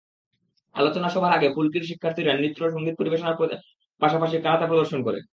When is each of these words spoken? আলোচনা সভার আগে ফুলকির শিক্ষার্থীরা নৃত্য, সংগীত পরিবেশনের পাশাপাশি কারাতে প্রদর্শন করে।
আলোচনা 0.75 1.07
সভার 1.09 1.31
আগে 1.33 1.47
ফুলকির 1.55 1.83
শিক্ষার্থীরা 1.83 2.33
নৃত্য, 2.33 2.59
সংগীত 2.71 2.95
পরিবেশনের 2.97 3.37
পাশাপাশি 4.01 4.35
কারাতে 4.41 4.65
প্রদর্শন 4.67 4.99
করে। 5.03 5.19